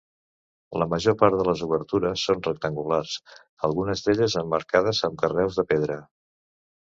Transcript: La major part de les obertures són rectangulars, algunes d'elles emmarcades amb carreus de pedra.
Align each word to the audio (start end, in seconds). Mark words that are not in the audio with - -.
La 0.83 0.85
major 0.93 1.15
part 1.17 1.35
de 1.39 1.43
les 1.49 1.59
obertures 1.65 2.23
són 2.29 2.41
rectangulars, 2.47 3.13
algunes 3.69 4.03
d'elles 4.07 4.37
emmarcades 4.43 5.03
amb 5.09 5.19
carreus 5.25 5.61
de 5.61 5.67
pedra. 5.75 5.99